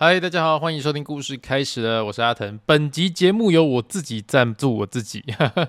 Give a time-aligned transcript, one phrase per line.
[0.00, 2.56] 嗨，大家好，欢迎收听故事开始了，我是阿腾。
[2.64, 5.24] 本集节目由我自己赞助我自己，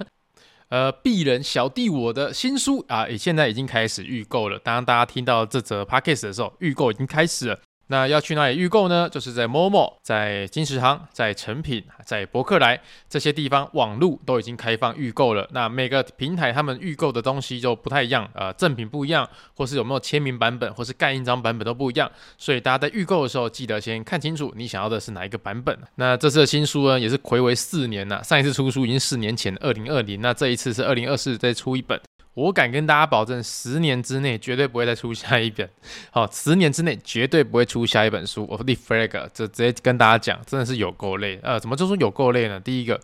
[0.69, 4.59] 呃，鄙人小弟我的新书啊，现在已经开始预购了。
[4.59, 7.59] 当大家听到这则 podcast 的时候，预购已经开始了。
[7.91, 9.09] 那要去哪里预购呢？
[9.09, 15.49] 就是在 Momo、在金石堂、在诚品、在博客来这些地方，网路都已经开放预购了。
[15.51, 22.09] 那每个平台他们预购的东西就不太一样，呃，赠品不一样，或是有没有签名版本，或是盖印章版本都不一样。
[22.37, 25.75] 所以大家在预购的时候，记得先看清楚你想要的是哪一个版本。
[25.95, 30.21] 那这次的新书呢，也是睽违四年了，上一次出书已经四年前，二零二零。
[30.21, 31.99] 那这一次是二零二四再出一本。
[32.33, 35.69] 我敢跟大家保证，十年之内绝对不会再出下一本。
[36.11, 38.45] 好，十年之内绝对不会出下一本书。
[38.49, 41.39] 我立 flag，这直接跟大家讲，真的是有够累。
[41.43, 42.59] 呃，怎么就说有够累呢？
[42.59, 42.99] 第一个。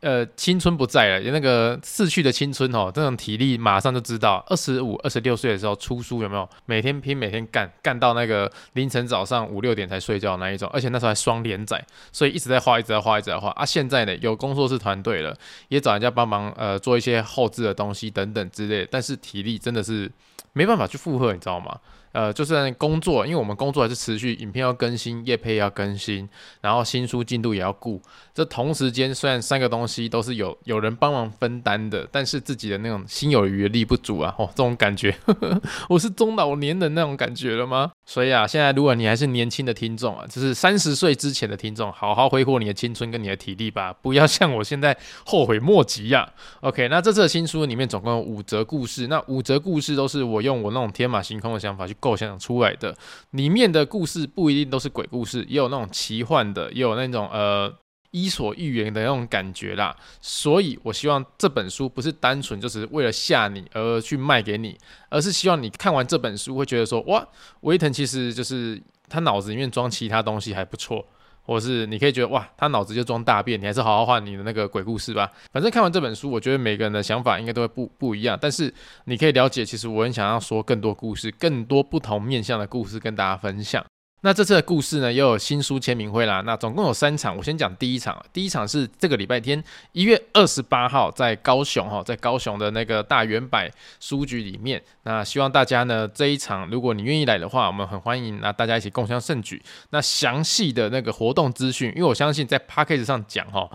[0.00, 4.44] 呃，青春不在了，有那个逝去的青春哦，这种体力马上就知道。
[4.46, 6.48] 二十五、二十六岁的时候出书有没有？
[6.66, 13.50] 每天拼，每天干，干到那个凌晨早上五六点才睡觉那一种，而且那时候还双连载，所以一直在画，一直在画，一直在画。
[13.50, 20.08] 啊，现在呢有工作室团队了，也找人家帮忙，呃，做一些后置的东西等等之类，但是体力真的是
[20.52, 21.76] 没办法去负荷，你知道吗？
[22.18, 26.28] 呃，就算工作，因为我们工作还是持续，影片要更新，业配要更新，
[26.60, 28.02] 然后新书进度也要顾。
[28.34, 37.92] 这同时间虽然三个东西都是有有人帮忙分担的，但是自己的那种心有余力不足啊，哦，这种感觉，呵呵，我是中老年人那种感觉了吗？
[38.10, 46.22] 所以啊，现在如果你还是年轻的听众啊，就是三十岁之前的听众，好好挥霍你的青春跟你的体力吧，不要像我现在后悔莫及呀，
[46.62, 46.68] 啊。
[46.70, 51.94] OK，那这次的新书里面总共有五则故事，那五则故事都是我用我那种天马行空的想法去。
[52.00, 52.96] 构想出来的，
[53.32, 57.70] 里面的故事不一定都是鬼故事，也有那种奇幻的，也有那种呃
[58.10, 59.96] 伊索寓言的那种感觉啦。
[60.20, 64.76] 所以我希望这本书不是单纯就是为了吓你而去卖给你，
[65.08, 67.26] 而是希望你看完这本书会觉得说，哇，
[67.60, 71.04] 维腾其实就是他脑子里面装其他东西还不错。
[71.48, 75.32] 或是你可以觉得哇，他脑子就装大便，你还是好好画你的那个鬼故事吧。
[75.50, 78.38] 反正看完这本书，我觉得每个人的想法应该都会不不一样。
[78.38, 78.70] 但是
[79.06, 83.82] 你可以了解，其实我很想要说更多故事，更多不同面向的故事跟大家分享。
[84.22, 86.40] 那这次的故事呢，又有新书签名会啦。
[86.40, 88.20] 那总共有三场，我先讲第一场。
[88.32, 89.62] 第一场是这个礼拜天，
[89.92, 93.70] 一月二十八号，在高雄哈，在高雄的那个大圆柏
[94.00, 94.82] 书局里面。
[95.04, 98.40] 那希望大家呢，这一场如果你愿意来的话，我们很欢迎。
[98.40, 99.62] 那大家一起共襄盛举。
[99.90, 103.70] 那详细的那个活动资讯，因为我相信在 p a c k a g e 上讲哈。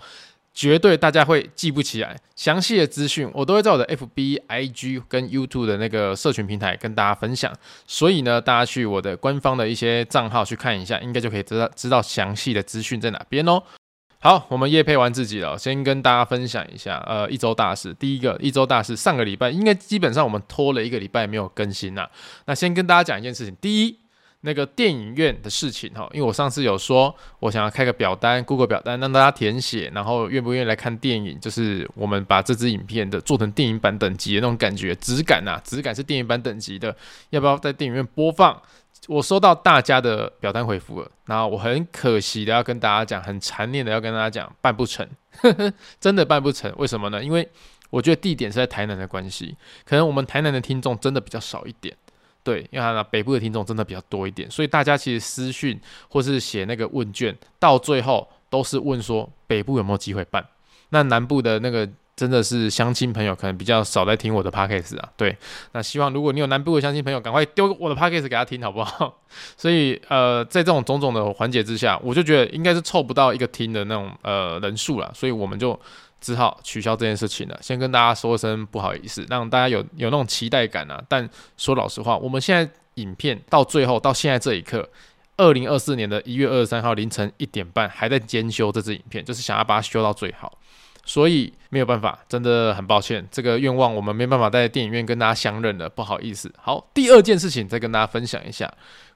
[0.54, 7.52] 绝对大家会记不起来，详细的资讯我都会在我的 FB、IG 跟 YouTube 的那个社群平台跟大家分享，
[7.88, 13.60] 所以呢，大家去我的官方的一些账号去看一下，应该就可以知道知道详细的资讯在哪边哦。
[14.20, 17.92] 好，我们业配完自己了，先跟大家分享一下，呃，一周大事。
[17.94, 22.08] 第一个一周大事，上个礼拜应该基本上我们拖了一个礼拜没有更新啦。
[22.46, 24.03] 那先跟大家讲一件事情，第一。
[24.46, 36.94] 那个电影院的事情哈，因为我上次有说，我想要开个表单，Google 表单让大家填写，然后愿不愿意来看电影，就是我们把这支影片的做成电影版等级的那种感觉，质感呐，质感是电影版等级的，
[37.30, 38.60] 要不要在电影院播放？
[39.08, 45.06] 我收到大家的表单回复了，然后我很可惜的要跟大家讲，很残念的要跟大家讲，办不成，
[45.40, 47.24] 呵呵，真的办不成，为什么呢？
[47.24, 47.48] 因为
[47.90, 51.94] 我觉得地点是在台南的关系，可能我们台南的听众真的比较少一点。
[52.44, 60.46] 对，因为他北部的听众真的比较多一点，所以大家其实私讯或是写那个问卷，到最后都是问说北部有没有机会办。
[60.90, 65.08] 那南部的那个真的是相亲朋友可能比较少在听我的 podcast 啊。
[65.16, 65.34] 对，
[65.72, 69.22] 那希望如果你有南部的相亲朋友，赶快丢我的 podcast 给他听好不好？
[69.56, 75.80] 所以呃，在这种种种的环节之下，我就觉得应该是凑不到一个听的那种呃人数了，所以我们就。
[76.24, 77.58] 只好取消这件事情了。
[77.60, 80.98] 先跟大家说一声不好意思，让大家有有那种期待感啊。
[81.06, 81.28] 但
[81.58, 84.88] 说老实话，我们现在影片到最后到现在这一刻，
[85.36, 90.58] 二零二四年的一月二十三号凌晨一点半还在监修这支影片，就是想要把它修到最好。
[91.04, 96.50] 所以没有办法，真的很抱歉，这个愿望我们没办法在电影院跟大家相认了，不好意思。
[96.58, 98.72] 好，第二件事情再跟大家分享一下。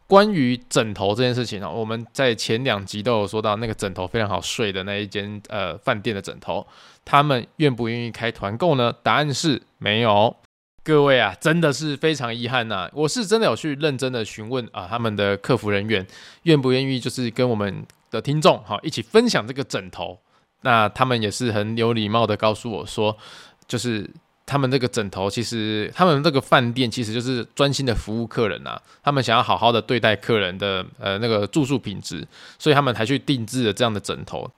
[0.08, 6.66] 关于枕头这件事情呢，我们在前两集都有说到，那个枕头非常好睡的那一间呃饭店的枕头，
[7.04, 8.92] 他们愿不愿意开团购呢？
[9.02, 10.34] 答案是没有。
[10.82, 12.90] 各位啊，真的是非常遗憾呐、啊！
[12.94, 16.06] 我是真的有去认真的询问啊，他们的客服人员
[16.44, 20.18] 愿不愿意，就是跟我们的听众哈一起分享这个枕头。
[20.62, 23.14] 那他们也是很有礼貌的告诉我说，
[23.66, 24.08] 就是
[24.48, 32.26] 他们这个枕头，其实他们这个饭店其实就是专心的服务客人啊，他们想要好好的对待客人的呃那个住宿品质，
[32.58, 34.50] 所以他们才去定制了这样的枕头。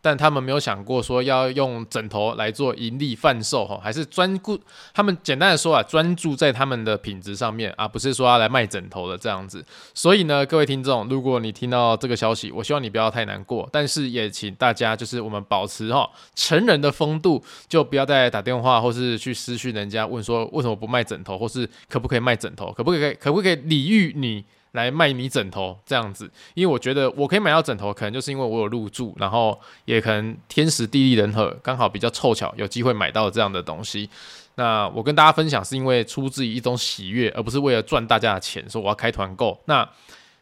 [0.00, 4.58] 但他们没有想过说要用枕头来做盈利贩售哈，还是专顾
[4.94, 9.64] 他们简单的说啊，专注在他们的品质上面啊，不是说要来卖枕头的这样子。
[9.94, 24.44] 所以呢，各位听众，如果你听到这个消息，我希望你不要太难过，但是也请大家就是我们保持哈成人的风度，就不要再打电话或是去私讯人家问说为什么不卖枕头，或是可不可以卖枕头，可不可以可不可以礼遇你。
[24.72, 34.08] 来卖你枕头这样子，因为我觉得我可以买到枕头，可能就是因为我有入住，然后也可能天时地利人和，刚好比较凑巧有机会买到这样的东西。
[34.54, 39.58] 那我跟大家分享是因为出自于一种喜悦，而不是为了赚大家的钱，说我要开团购。
[39.64, 39.88] 那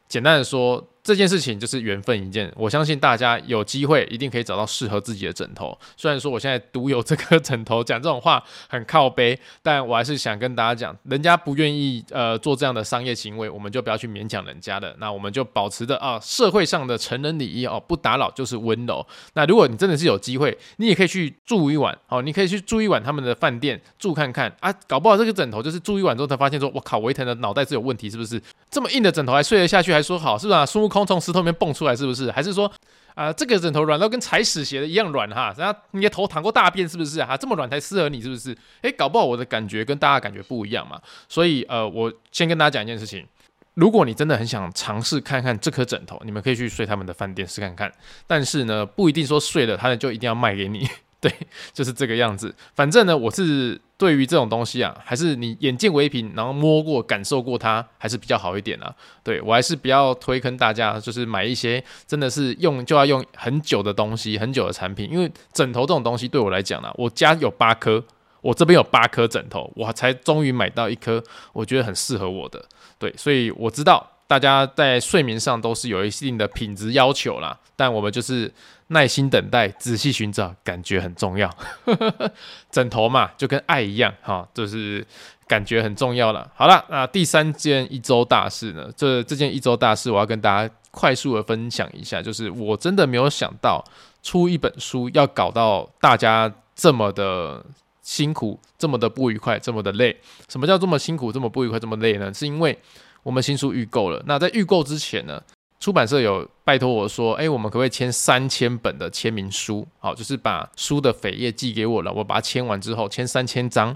[0.09, 0.87] 简单的说。
[1.07, 5.79] 这件事情就是缘分一件，我相信大家有机会一定可以找到适合自己的枕头。
[5.97, 14.97] 虽然说我现在独有这个枕头，讲这种话很靠背，但我还是想跟大家讲，人家不愿意呃做这样的商业行为，我们就不要去勉强人家的。
[14.99, 19.07] 那我们就保持着啊社会上的成人礼仪哦，不打扰就是温柔。
[19.35, 28.43] 那如果你真的是有机会，你也可以去住一晚哦，你可以去住一晚他们的饭店住看看啊，搞不好这个枕头就是住一晚之后才发现说，我靠，维腾的脑袋是有问题，是不是？
[28.69, 30.67] 这么硬的枕头还睡得下去，还说好，是不是啊？
[30.67, 32.31] 孙悟空从从石头里面蹦出来，是不是？
[32.31, 32.71] 还是说，
[33.15, 35.55] 啊、这个枕头软到跟踩屎鞋的一样软哈？
[35.59, 37.37] 然后你的头躺过大便，是不是哈？
[37.37, 38.57] 这么软才适合你，是不是？
[38.83, 41.01] 诶，搞不好我的感觉跟大家感觉不一样嘛。
[41.29, 43.27] 所以，呃，我先跟大家讲一件事情：
[43.75, 47.93] 如果你真的很想尝试看看这颗枕头，你们可以去睡他们的饭店试看看。
[48.27, 50.89] 但是呢，不一定说睡了，他们就一定要卖给你。
[51.21, 51.33] 对，
[51.73, 52.55] 就是这个样子。
[52.75, 58.95] 反正呢，我是对于这种东西啊，还是你眼见为凭，然后摸过、感受过它，还是比较好一点啊。
[59.23, 65.11] 对，我还是比较推坑大家，就是买一些真的是用就要用很久的东西、很久的产品。
[65.11, 68.05] 因为枕头这种东西对我来讲呢，我家有八颗，
[68.43, 71.23] 我这边有八颗枕头，我才终于买到一颗
[71.55, 72.63] 我觉得很适合我的。
[72.99, 78.53] 对，所以我知道大家在睡眠上都是有一定的品质要求啦，但我们就是。
[78.89, 81.53] 耐心等待，仔细寻找，感觉很重要。
[82.71, 85.05] 枕头嘛，就跟爱一样，哈，就是
[85.49, 86.49] 感觉很重要了。
[86.55, 88.89] 好了，那第三件一周大事呢？
[88.97, 93.85] 这这件一周大事，我要跟大家快速的分享一下，就是我真的没有想到
[94.23, 97.61] 出一本书要搞到大家这么的
[98.03, 100.17] 辛苦，这么的不愉快，这么的累。
[100.49, 102.33] 什么叫这么辛苦，这么不愉快，这么累呢？
[102.33, 102.79] 是因为
[103.27, 104.23] 我们新书预购了。
[104.25, 105.43] 那在预购之前呢？
[105.81, 109.85] 出版社有拜托我说：“哎，我们可不可以签三千本的签名书？
[109.99, 113.95] 好，就是把书的扉页寄给我了，我把它签完之后，签三千张，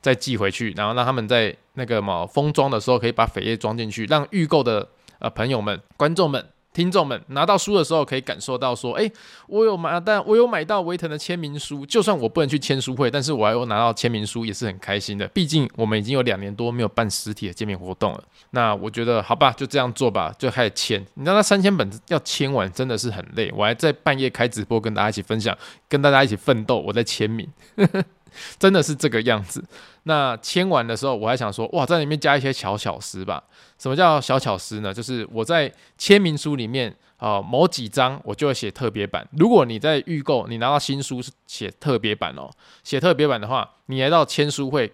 [0.00, 4.88] 再寄回去，然后让他们在那个嘛封装的时候，可以把扉页装进去，让预购的
[5.20, 9.10] 呃朋友们、观众们。”听众们拿到书的时候，可以感受到说：“哎，
[9.46, 11.84] 我有买，但我有买到维腾的签名书。
[11.84, 15.26] 就算我不能去签书会，但是我还有拿到签名书，也是很开心的。
[15.28, 18.24] 毕竟我们已经有两年多没有办实体的见面活动了。
[18.50, 21.04] 那我觉得好吧，就这样做吧，就开始签。
[21.14, 23.52] 你知道那三千本要签完，真的是很累。
[23.54, 25.56] 我还在半夜开直播，跟大家一起分享，
[25.88, 26.78] 跟大家一起奋斗。
[26.78, 27.46] 我在签名。”
[28.58, 29.62] 真的是这个样子。
[30.04, 33.42] 那签完的时候，我还想说，哇，在里面加一些小巧思吧。
[33.78, 34.92] 什么叫小巧思呢？
[34.92, 39.26] 就是我在签名书里面啊、呃，某几张我就会写特别版。
[39.38, 42.50] 如果你在预购，你拿到新书是写特别版哦。
[42.82, 44.92] 写特别版的话，你来到签书会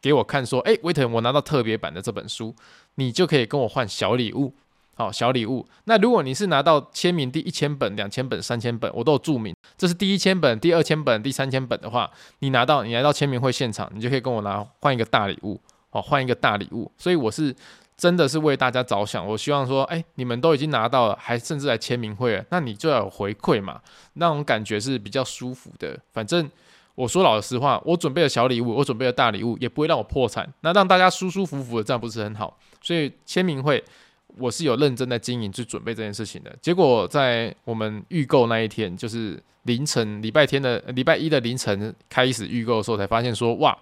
[0.00, 2.54] 给我看，说，哎，维腾，我拿到特别版的这本书，
[2.96, 4.54] 你就可以跟我换小礼物。
[5.00, 5.66] 好，小礼物。
[5.84, 16.92] 那如果你是拿到签名第一千本、两千本、三千本，我都有注明，这是第一千本、第二千本、第三千本的话，你拿到，你来到签名会现场，你就可以跟我拿换一个大礼物，好，换一个大礼物。
[16.98, 17.56] 所以我是
[17.96, 23.80] 真的是为大家着想，我希望说，哎，你们都已经拿到了，还甚至来签名会了，那你就要有回馈嘛，
[24.12, 25.98] 那种感觉是比较舒服的。
[26.12, 26.46] 反正
[26.94, 32.58] 我说老实话，我准备了小礼物，我准备了大礼物，也不会让我破产，那让大家舒舒服服的，这样不是很好？
[32.82, 33.82] 所以签名会。
[34.40, 43.78] 我是有认真在经营去准备这件事情的，结果在我们预购那一天，就是凌晨礼拜天的礼拜一的凌晨开始预购的时候，才发现说哇，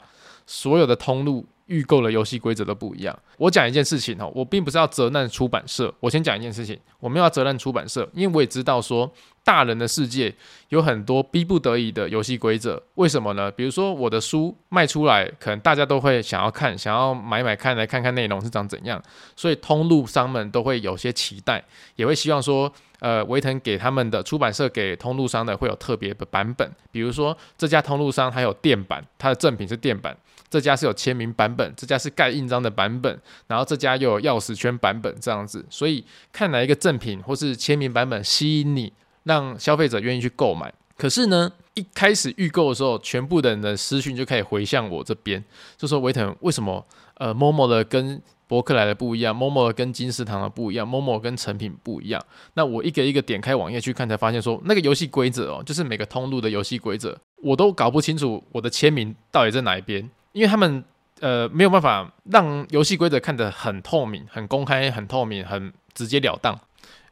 [0.46, 3.16] 所有的通路预购的游戏规则都不一样。
[3.36, 9.10] 我讲一件事情哦，我并不是要责难出版社，我先讲一件事情，我没有要责难出版社，因为我也知道说
[9.48, 10.34] 大人的世界
[10.68, 12.82] 有很多逼不得已的游戏规则。
[12.96, 13.50] 为什么呢？
[13.50, 19.02] 比如说我的书卖出来，可能大家都会想要看，想要买买看，来看看内容是长怎样，
[19.34, 21.64] 所以通路商们都会有些期待，
[21.96, 30.14] 也会希望说，呃，维腾给他们的出版社给通路商的会有特别的版本，比如说这家通路商还有电版，它的赠品是电版。
[30.50, 38.90] 这家是有签名版本，这家是盖印章的版本，然后这家又有钥匙圈版本这样子，所以看哪一个赠品或是签名版本吸引你，
[39.28, 40.72] 让消费者愿意去购买。
[40.96, 45.44] 可是呢，一开始预购的时候，全部的人的私讯就开始回向我这边，
[45.76, 52.20] 就说维腾为什么呃 Momo 的跟博客来的不一样，Momo 的跟金石堂的不一样，Momo 跟成品不一样。
[52.54, 60.10] 那我一个一个点开网页去看，才发现说那个游戏规则哦，就是每个通路的游戏规则，我都搞不清楚我的签名到底在哪一边。
[60.32, 60.82] 因为他们
[61.20, 66.58] 呃没有办法让游戏规则看得很透明、很公开、很透明、很直截了当，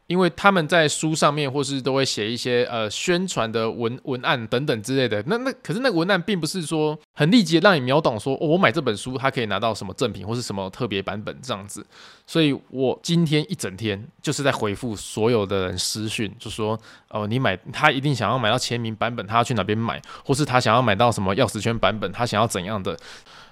[0.07, 5.21] 因为他们在书上面或是都会写一些呃宣传的文文案等等之类的。
[5.27, 11.85] 那那可是那个文案并不是说很立即让你秒懂说，我买这本书它可以拿到什么赠品或是什么特别版本这样子。
[12.25, 22.97] 所以我今天一整天就是在回复所有的人私讯，就说哦你买他一定想要买到签名版本，他要去哪边买，或是他想要买到什么钥匙圈版本，他想要怎样的。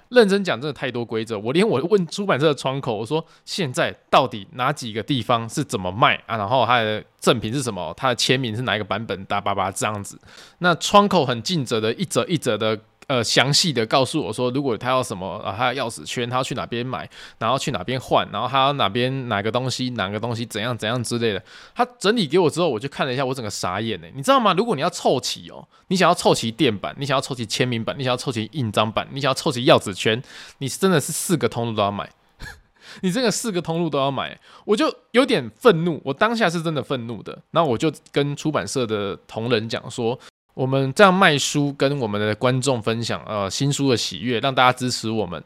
[0.09, 1.37] 认真讲，真的太多规则。
[1.39, 6.37] 我连我问出版社的窗口，我说现在到底哪几个地方是怎么卖啊？
[6.37, 7.93] 然后它的赠品是什么？
[7.97, 9.25] 它的签名是哪一个版本？
[9.25, 10.19] 哒叭叭这样子。
[10.59, 12.79] 那窗口很尽责的，一折一折的。
[13.07, 17.07] 呃，详细的告诉我说，如果他要什么啊，他要钥匙圈，他要去哪边买，
[17.37, 21.43] 然后去哪边换，然后他要哪边哪个东西，哪个东西怎样怎样之类的。
[21.75, 24.07] 他整理给我之后，我就看了一下，我整个傻眼呢。
[24.15, 24.53] 你知道吗？
[24.53, 30.19] 如果你要凑齐哦，你想要凑齐垫板，你想要凑齐签名版，你想要凑齐印章版，你想要凑齐钥匙圈，
[30.57, 32.09] 你真的是四个通路都要买，
[33.01, 36.01] 你这个四个通路都要买，我就有点愤怒。
[36.03, 40.19] 我当下是真的愤怒的，那我就跟出版社的同仁讲说。
[40.55, 45.43] 我们这样卖书，跟我们的观众分享，呃，新书的喜悦，让大家支持我们。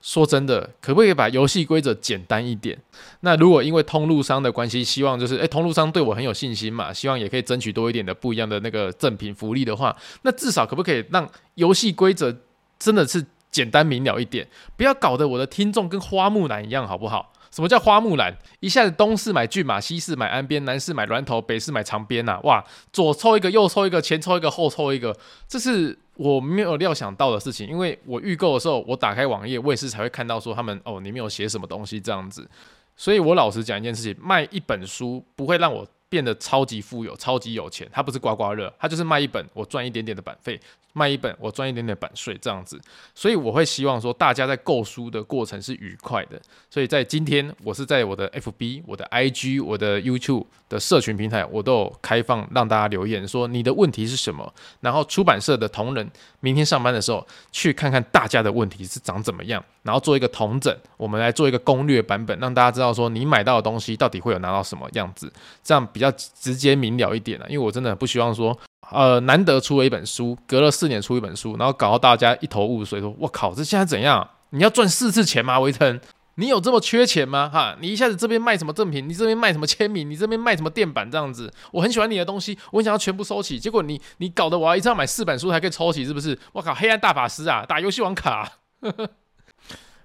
[0.00, 2.76] 说真的，可不可以把游戏规则简单一点？
[3.20, 12.36] 那如果因为通路商的关系，希望就是，诶，通路商对我很有信心嘛，希望也可以争取多一点的不一样的那个赠品福利的话，那至少可不可以让游戏规则
[12.78, 14.46] 真的是简单明了一点？
[14.76, 17.32] 不要搞得我的听众跟花木兰一样，好不好？
[17.50, 18.36] 什么叫花木兰？
[18.60, 25.16] 一下子东市买骏马，西市买安边，南市买峦头，北市买长边呐、哇，左抽一个，右抽一个，前抽一个，后抽一个，
[25.48, 27.66] 这是我没有料想到的事情。
[27.68, 32.48] 因为我预购的时候，我打开网页，我也是才会看到说他们哦，里面有写什么东西这样子。
[32.96, 40.60] 所以我老实讲一件事情，卖一本书不会让我变得超级富有、超级有钱，它不是刮刮乐，它就是卖一本，我赚一点点的版费。
[40.98, 42.80] 卖一本，我赚一点点版税，这样子，
[43.14, 46.40] 所以我会希望说，大家在购书的过程是愉快的。
[46.68, 54.52] 所以在今天，我是在我的 FB、我的 IG、我的 YouTube 的社群平台，我都有开放让大家留言，说你的问题是什么。
[54.80, 67.46] 然后出版社的同仁明天上班的时候，去看看大家的问题是长怎么样，然后做一个统整，我们来做一个攻略版本，让大家知道说你买到的东西到底会有拿到什么样子，这样比较直接明了一点啊。
[67.48, 68.58] 因为我真的不希望说。
[68.90, 74.28] 呃，难得出了一本书，隔了四年出一本书，然后搞到大家一头雾水，说：“我靠，这现在怎样？
[74.50, 75.60] 你要赚四次钱吗？
[75.60, 76.00] 维腾，
[76.36, 77.50] 你有这么缺钱吗？
[77.52, 86.38] 哈，你一下子这边卖什么赠品，你这边卖什么签名，你这边卖什么垫板，这样子，我很喜欢你的东西，我想要全部收起，结果你你搞得我要一次要买四本书才可以抽齐，是不是？
[86.52, 88.50] 我靠，黑暗大法师啊，打游戏王卡。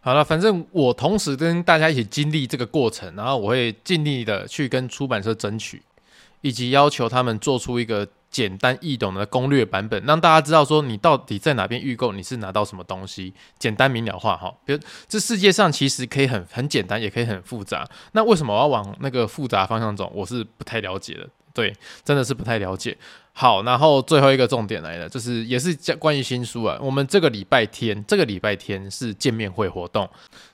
[0.02, 5.82] 好了，反正我同时跟大家一起经历这个过程，然后我会尽力的去跟出版社争取，
[6.44, 8.08] 以及要求他们做出一个。
[8.34, 14.52] 简单易懂的攻略版本，让大家知道说你到底在哪边预购，你是拿到什么东西，简单明了化哈。
[14.66, 17.88] 比如这世界上其实可以很很简单，也可以很复杂。
[18.14, 20.12] 那为什么我要往那个复杂方向走？
[20.16, 21.30] 我是不太了解的。
[21.54, 21.72] 对，
[22.04, 22.98] 真的是不太了解。
[23.34, 26.76] 好，然后最后一个重点来了，就是也是关于新书啊。
[26.82, 30.10] 我们这个礼拜天，这个礼拜天是见面会活动。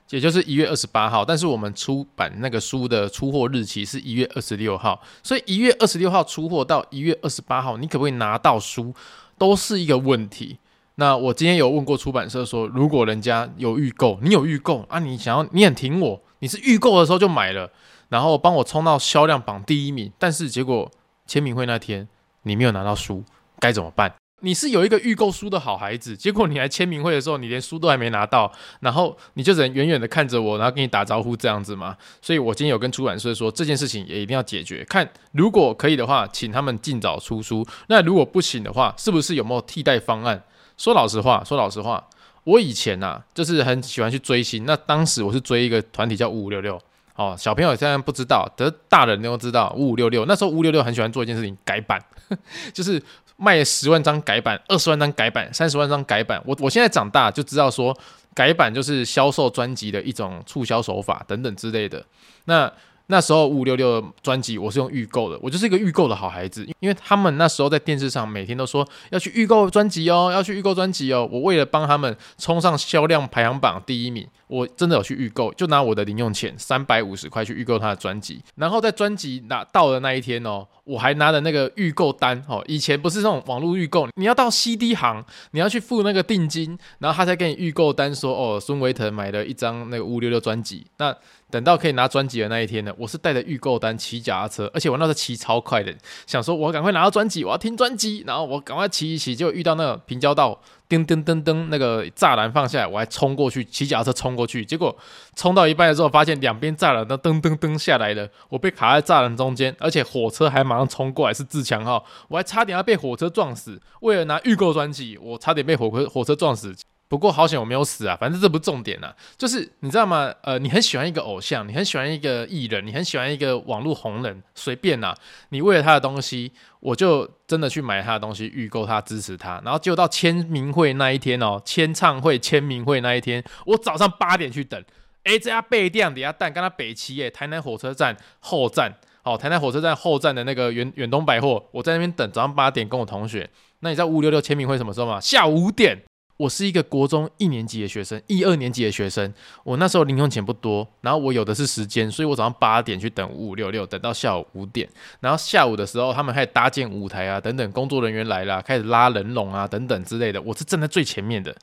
[0.10, 8.94] 也就是一月二十八号，但是我们出版那个书的出货日期是一月二十六号，所以一月二十六号出货到一月二十八号，你可不可以拿到书，
[9.38, 10.58] 都是一个问题。
[10.96, 17.72] 那我今天有问过出版社说，如果人家有预购，你有预购啊，你想要你很挺我，你是预购的时候就买了，
[18.10, 20.92] 然后帮我冲到销量榜第一名，但是结果
[21.26, 22.08] 签名会那天
[22.44, 23.24] 你没有拿到书，
[23.60, 24.14] 该怎么办？
[24.42, 31.96] 你是有一个预购书的好孩子，结果你来签名会的时候，你连书都还没拿到，然后你就只能远远的看着我，然后跟你打招呼这样子嘛。
[32.22, 37.66] 所以我今天有跟出版社说，这件事情也一定要解决，看如果可以的话，请他们尽早出书。
[37.88, 40.44] 那如果不行的话，是不是有没有替代方案？
[40.78, 42.08] 说老实话，说老实话，
[42.46, 44.66] 我以前呐、啊，就是很喜欢去追星。
[44.66, 46.80] 那当时我是追一个团体叫五五六六。
[47.16, 49.76] 哦，小朋友现在不知道，得大人都知道。
[49.76, 52.02] 五五六六那时候五五六六很喜欢做一件事情，改版，
[52.74, 53.04] 就是
[53.40, 56.42] 卖十万张改版，二十万张改版，三十万张改版。
[56.46, 57.98] 我我现在长大就知道说，
[58.34, 62.06] 改版就是销售专辑的一种促销手法等等之类的。
[62.46, 62.72] 那
[63.08, 71.28] 那时候五五六六专辑我是用预购的，我就是一个预购的好孩子，因为他们那时候在电视上每天都说要去预购专辑哦，要去预购专辑哦。
[71.32, 78.44] 我为了帮他们冲上销量排行榜第一名，我真的有去预购，就拿我的零用钱三百五十块去预购他的专辑。
[78.56, 82.64] 然后在专辑拿到的那一天哦，我还拿了那个预购单哦。
[82.68, 90.88] 以前不是那种网络预购，你要到 CD 行，你要去付那个定金，然后他才给你预购单说哦，孙维腾买了一张那个五五六六专辑。
[90.98, 91.16] 那
[91.52, 104.98] 等到可以拿专辑的那一天呢，我是带着预购单骑脚踏车，而且我那时候骑超快的，想说我赶快拿到专辑，我要听专辑，然后我赶快骑一骑，就遇到那个平交道，噔噔噔噔，那个栅栏放下来，我还冲过去，骑脚踏车冲过去，结果
[105.36, 116.76] 冲到一半的时候，发现两边栅栏都噔噔噔下来了，我被卡在栅栏中间，而且火车还马上冲过来，是自强号，我还差点要被火车撞死，为了拿预购专辑，我差点被火车火车撞死。
[117.10, 120.32] 不过好险我没有死啊，反正这不是重点啊，就是你知道吗？
[120.44, 125.18] 呃，你很喜欢一个偶像，你很喜欢一个艺人，你很喜欢一个网络红人，随便啊，
[125.50, 134.80] 你为了他的东西，我就真的去买他的东西，预购他，支持他，然后就到签名会那一天哦，签唱会签名会那一天，我早上八点去等，
[135.24, 143.50] 哎，这家背店底下蛋，跟他北七耶，台南火车站后站，哦，台南火车站后站的那个远远东百货，我在那边等，早上八点跟我同学，
[143.80, 145.20] 那你知道五五六六签名会什么时候吗？
[145.20, 145.98] 下午五点。
[146.40, 149.34] 我是一个国中一年级的学生，一二年级的学生。
[149.62, 154.88] 我那时候零用钱不多，然后我有的是时间，所以我早上八点去等五五六六，等到下午五点。
[155.20, 160.42] 然后下午的时候，他们开始搭建舞台啊，等等，工作人员来了，开始拉人龙啊，等等之类的。
[160.42, 161.54] 我是站在最前面的。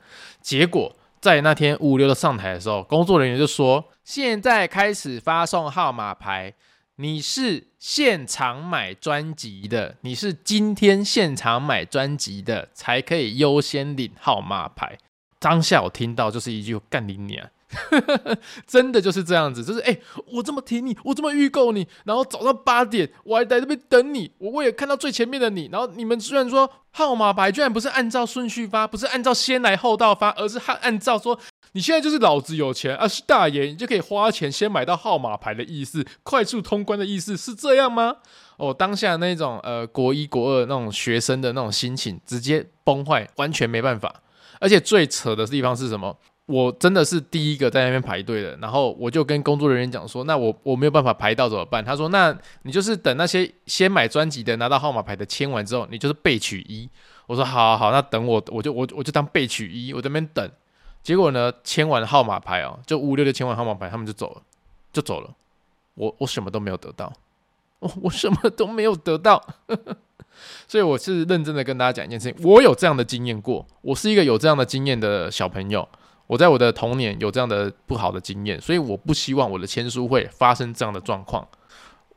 [0.43, 6.53] 结果在那天五五六六上台的时候，工作人员就说：“现在开始发送号码牌。”
[6.99, 14.97] 你是现场买专辑的，你是今天现场买专辑的，才可以优先领号码牌。
[15.37, 17.47] 当下我听到就是一句干你娘。
[18.65, 19.95] 真的就是这样子，就是哎、
[20.33, 31.37] 我这么挺你，我这么预购你，然后早上八点我还在这边等你，我为了看到最前面的你，然后你们居然说号码牌居然不是按照顺序发，不是按照先来后到发，而是按按照说
[31.77, 38.15] 你现在就是老子有钱，啊是大爷，你就可以花钱先买到号码牌的意思，快速通关的意思是这样吗？
[38.55, 44.23] 哦，当下那种呃国一国二那种学生的那种心情直接崩坏，完全没办法，
[44.59, 46.17] 而且最扯的地方是什么？
[46.47, 51.85] 我真的是第一个在那边排队的，然后我就跟工作人员讲说，那我我没有办法排到怎么办？
[51.85, 56.89] 他说，那你就是等那些先买专辑的拿到号码牌的签完之后，你就是备取一。
[57.27, 60.51] 我说好好好，那等我，我就我我就当备取一，我在那边等。
[61.07, 64.41] 结果呢，签完号码牌哦，就五六六签完号码牌，他们就走了，
[64.91, 65.33] 就走了。
[65.93, 67.13] 我我什么都没有得到，
[67.79, 69.41] 我我什么都没有得到。
[70.67, 75.87] 所以我是认真的跟大家讲一件事情，我有这样的经验过，我是一个有这样的经验的小朋友。
[76.25, 81.47] 我在我的童年有这样的不好的经验，所以我不希望我的签书会发生这样的状况。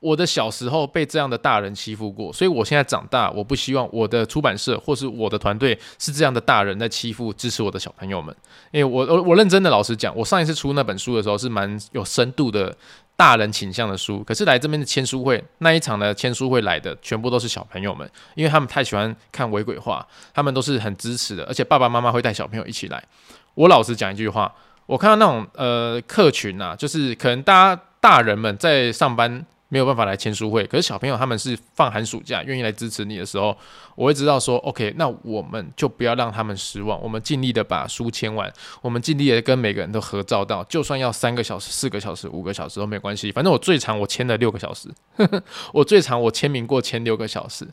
[0.00, 8.34] 我的小时候被这样的大人欺负过，所以我现在长大，我不希望我的出版社或是我的团队是这样的大人在欺负支持我的小朋友们。
[8.70, 12.74] 因为我我我认真的老实讲，我上一次出那本书的时候是蛮有深度的
[13.14, 23.04] 大人倾向的书，可是来这边的签书会那一场的签书会来的全部都是小朋友们，因为他们太喜欢看鬼鬼画，他们都是很支持的，而且爸爸妈妈会带小朋友一起来。
[23.52, 24.50] 我老实讲一句话，
[24.86, 33.56] 我看到那种呃客群呐、啊，就是可能大家大人们在上班没有办法来签书会，可是小朋友他们是放寒暑假愿意来支持你的时候，
[33.94, 38.52] 我会知道说，OK，那我们就不要让他们失望，我们尽力的把书签完，
[38.82, 47.66] 我们尽力的跟每个人都合照到，就算要三个小时、四个小时、五个小时都没关系，反正我最长我签了六个小时，呵呵，我最长我签名过签六个小时。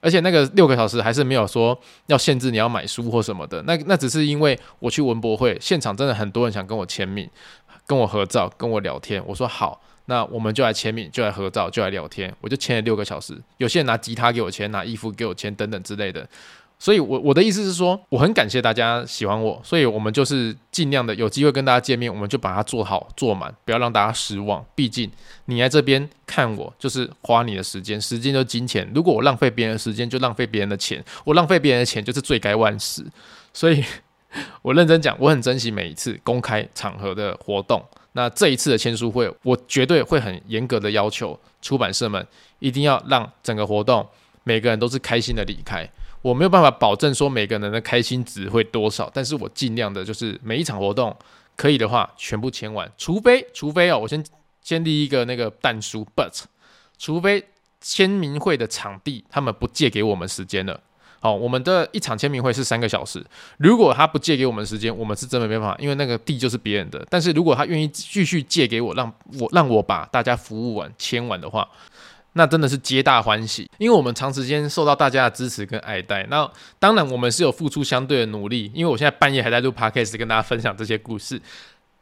[0.00, 1.78] 而且那个六个小时还是没有说
[2.08, 7.26] 要限制你要买书或什么的，那那只是因为我去文博会现场，真的很多人想跟我签名、
[7.86, 9.22] 跟我合照、跟我聊天。
[9.26, 12.34] 我说好，那我们就来签名、就来合照、就来聊天。
[12.40, 13.36] 我就签了六个小时。
[13.58, 16.28] 有些人拿吉他给我签，拿衣服给我签，等等之类的。
[16.76, 24.62] 所以我，我的意思是说，我很感谢大家喜欢我，所以我们就是尽量的有机会跟大家见面，我们就把它做好做满，不要让大家失望。
[24.74, 25.10] 毕竟
[25.46, 28.86] 你来这边看我，就是花你的时间，时间就是金钱。
[28.94, 33.06] 如果我浪费别人的时间，就浪费别人的钱；我浪费别人的钱，就是罪该万死。
[33.54, 33.82] 所以，
[34.60, 37.82] 我认真讲，我很珍惜每一次公开场合的活动。
[38.16, 42.24] 那这一次的签书会，我绝对会很严格的要求出版社们，
[42.60, 44.08] 一定要让整个活动
[44.44, 45.88] 每个人都是开心的离开。
[46.22, 51.14] 我没有办法保证说每个人的开心值会多少，但是我尽量的就是每一场活动
[51.56, 54.24] 可以的话全部签完，除非除非哦，我先
[54.62, 56.44] 先立一个那个蛋书，but
[56.96, 57.44] 除非
[57.80, 60.80] 签名会的场地他们不借给我们时间了。
[61.24, 63.24] 好，我们的一场签名会是三个小时。
[63.56, 67.02] 如果他不借给我们时间，我们是真的没办法，因为那个地就是别人的。
[67.08, 69.10] 但是如果他愿意继续借给我，让
[69.40, 71.66] 我让我把大家服务完、签完的话，
[72.34, 73.66] 那真的是皆大欢喜。
[73.78, 76.26] 因为我们长时间受到大家的支持跟爱戴。
[76.28, 76.46] 那
[76.78, 78.70] 当然，我们是有付出相对的努力。
[78.74, 81.40] 因为我现在半夜还在录 Podcast 跟大家分享这些故事，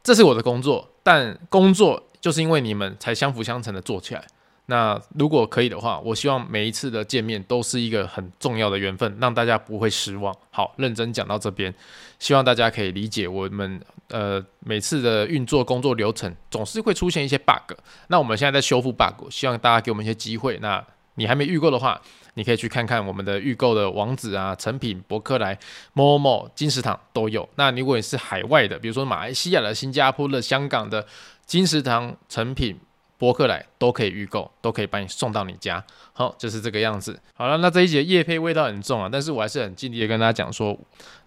[0.03, 0.89] 这是我的工作。
[1.01, 4.25] 但工作就是因为你们才相辅相成的做起来。
[4.67, 10.33] 那如果可以的话，我希望每一次的见面都是一个很重要的缘分，让大家不会失望。
[10.51, 11.73] 好，认真讲到这边，
[12.17, 17.73] 希望大家可以理解我们呃每次的运作工作流程总是会出现一些 bug。
[18.07, 20.57] 那我们现在在修复 bug，希望大家给我们一些机会。
[20.61, 20.81] 那
[21.15, 22.01] 你还没预购的话，
[22.35, 25.59] 你可以去看看我们的预购的网址啊，成品、博客来、
[25.91, 27.47] 某某、金石堂都有。
[27.55, 31.05] 那如果你是海外的，比如说马来西亚的、新加坡的、香港的，
[31.45, 32.79] 金石堂、成品。
[33.23, 35.81] 博客来都可以预购，都可以把你送到你家。
[36.11, 37.17] 好，就是这个样子。
[37.33, 40.77] 好了，那这一节业配味道很重啊，但是我还是很尽力的跟大家讲说，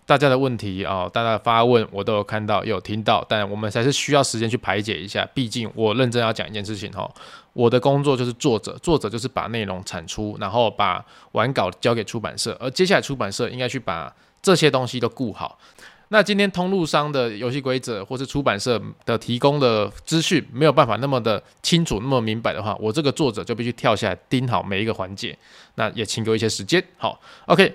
[0.04, 5.26] 大家的问题啊、哦，大家的发问我都有看到，有听到，但我们还是需要时间去排解一下。
[5.32, 7.10] 毕竟我认真要讲一件事情哈，
[7.54, 15.58] 我的工作就是作者，作者就是把内容产出，然后把完稿交给出版社，而接下来出版社应该去把这些东西都顾好。
[16.08, 25.36] 那今天通路商的游戏规则，或是出版社的提供的资讯没有办法那么的清楚、那么明白的话，我这个作者就必须跳下来盯好每一个环节。
[25.74, 26.82] 那也请给我一些时间。
[26.96, 27.74] 好，OK，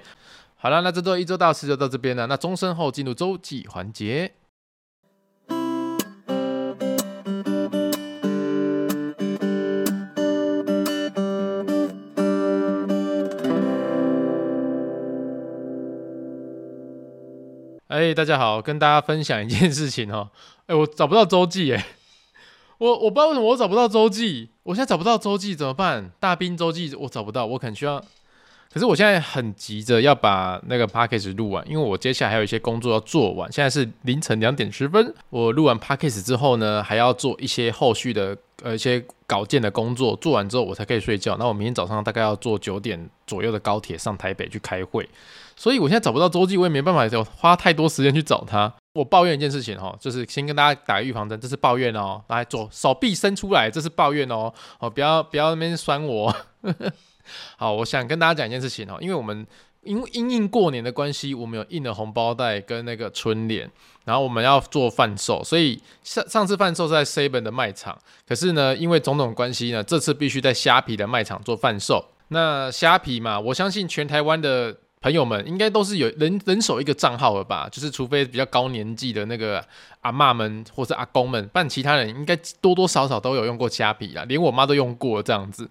[0.56, 2.26] 好了，那这周一周大事就到这边了。
[2.28, 4.32] 那钟声后进入周记环节。
[17.92, 20.30] 哎、大家好，跟大家分享一件事情哦。
[20.66, 21.88] 哎、我找不到周记，哎，
[22.78, 26.10] 我我不知道为什么我找不到周记，我现在找不到周记怎么办？
[26.18, 28.02] 大兵周记我找不到，我可能需要。
[28.74, 33.52] 可是我现在很急着要把那个 Podcast 录完，因为我接下来还有一些工作要做完。
[33.52, 41.36] 现在是凌晨两点十分，我录完 Podcast 之后呢，还要做一些后续的呃一些稿件的工作，做完之后我才可以睡觉。
[41.38, 45.10] 那我明天早上大概要坐九点左右的高铁上台北去开会。
[45.58, 48.74] 所以我现在找不到周记，我也没办法有花太多时间去找他。
[48.94, 52.22] 我抱怨一件事情哈，就是先跟大家打个预防针，这是抱怨哦。
[52.30, 54.52] 来，左手臂伸出来，这是抱怨哦。
[54.80, 56.34] 哦，不要不要那边酸我。
[57.58, 59.46] 好，我想跟大家讲一件事情哈，因为我们
[59.84, 63.70] 因为因应过年的关系，我们有印了红包袋跟那个春联，
[64.06, 72.04] 然后我们要做贩售，所以上上次贩售在 Seven 的卖场，可是呢，因为种种关系呢，这次必须在虾皮的卖场做贩售。
[72.30, 74.78] 那虾皮嘛，我相信全台湾的。
[75.04, 77.68] 朋友们应该都是有人人手一个账号了吧？
[77.72, 79.60] 就是除非比较高年纪的那个
[80.02, 85.68] 阿嬷们或是阿公们，但其他人应该多多少少都有用过虾皮啦，连我妈都用过这样子。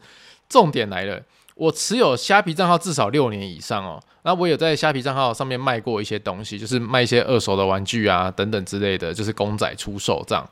[0.48, 1.22] 重点来了，
[1.60, 4.02] 我持有虾皮账号至少六年以上哦。
[4.22, 10.48] 那我有在虾皮账号上面卖过一些东西，就是卖一些二手的玩具啊等等之类的，就是公仔出售这样。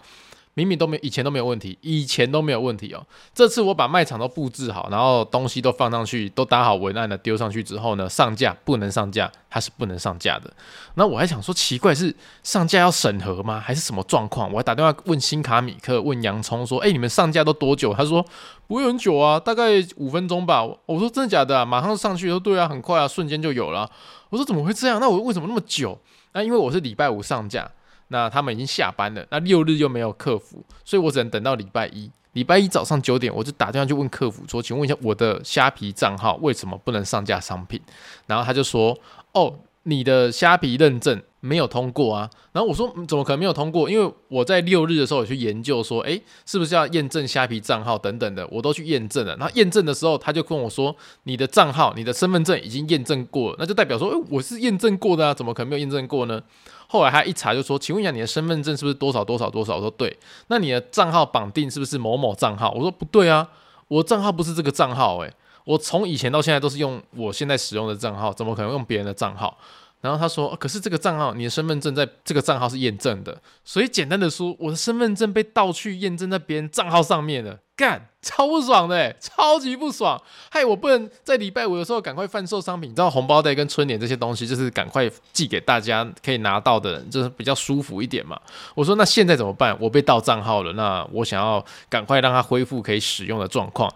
[0.59, 3.07] 明明都没，以前都没有问题，以前都没有问题哦。
[3.33, 10.53] 这次我把卖场都布置好，然后东西都放上去，都打好文案了，丢上去之后呢，上架不能上架，它是不能上架的。
[10.95, 13.61] 那我还想说，奇怪，是上架要审核吗？
[13.61, 14.51] 还是什么状况？
[14.51, 17.95] 我还打电话问新卡米克，问洋葱说，哎，你们上架都多久？
[17.95, 18.25] 他说
[18.67, 20.65] 不会很久啊，大概五分钟吧。
[20.87, 21.65] 我说真的假的啊？
[21.65, 23.89] 马上上去说对啊，很快啊，瞬间就有了。
[24.31, 24.99] 我说怎么会这样？
[24.99, 25.97] 那我为什么那么久？
[26.33, 27.71] 那因为我是礼拜五上架。
[28.09, 32.11] 那他们已经下班了，那六日又没有客服，所以我只能等到礼拜一。
[32.35, 37.81] 礼拜一早上九点，我就打电话去问客服说：“请问一下，我的虾皮账号为什么不能上架商品？”
[38.27, 38.97] 然后他就说
[39.33, 43.91] ：“哦，你的虾皮认证没有通过啊。”然后我说：“怎么可能没有通过？
[43.91, 49.37] 因为我在六日的时候有去研究说，诶，是不是要验证虾皮账号等等的，我都去验证了。
[49.37, 56.43] 然后验证的时候，他就跟我说：你的账号、你的身份证已经验证过，那就代表说，诶，我是验证过的啊，怎么可能没有验证过呢？”
[56.91, 60.17] 后来他一查就说：“请问一下，你的身份证是不是多少多少多少？”我说：“对。”
[60.49, 62.73] 那你的账号绑定是不是某某账号？
[62.73, 63.47] 我说：“不对啊，
[63.89, 65.31] 我账号不是这个账号。”诶，
[65.65, 69.55] 我从以前到现在都是用我现在使用的账号，怎么可能用别人的账号？
[70.01, 80.21] 然后他说：“可是这个账号，你的身份证在这个账号是验证的，所以简单的说，我的身份证被盗去验证在别人账号上面了。”干，超不爽的，超级不爽！
[80.51, 88.37] 害我不能在礼拜五的时候赶快贩售商品，你知道红包袋跟春联这些东西，就是赶快寄给大家可以拿到的人，就是比较舒服一点嘛。
[88.75, 89.77] 我说那现在怎么办？
[89.81, 93.89] 我被盗账号了，那我想要赶快让它恢复可以使用的状况。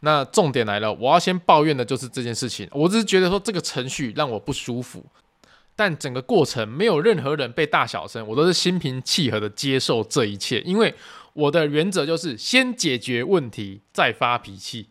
[0.00, 2.66] 那重点来了，我要先抱怨的就是这件事情。
[2.72, 5.04] 我只是觉得说这个程序让我不舒服，
[5.76, 10.92] 但整个过程没有任何人被大小声，我都是心平气和的接受这一切，因为。
[11.36, 14.86] 我的原则就是先解决问题再发脾气。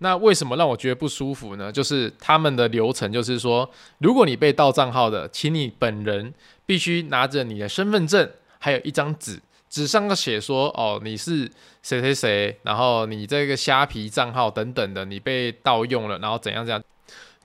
[0.00, 1.72] 那为什么让我觉得不舒服呢？
[1.72, 6.34] 就是他们的流程就是说，如果你被盗账号的，请你本人
[6.66, 11.50] 必须拿着你的身份证，还有一张纸，纸上要写说，哦，你是
[11.82, 16.84] 谁谁谁，然后你这个虾皮账号等等的，你被盗用了，然后怎样怎样。